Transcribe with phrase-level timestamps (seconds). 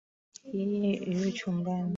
[0.55, 1.89] Yeye yu chumbani.